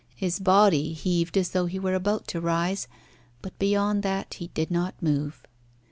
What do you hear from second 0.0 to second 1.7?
His body heaved as though